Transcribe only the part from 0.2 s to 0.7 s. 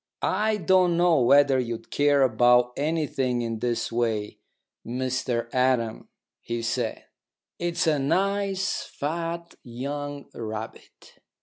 "I